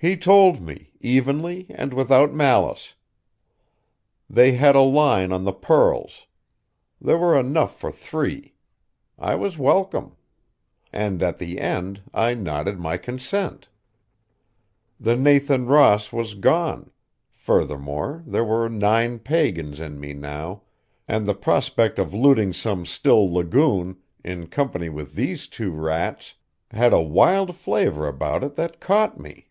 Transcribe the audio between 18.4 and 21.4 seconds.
were nine pagans in me now; and the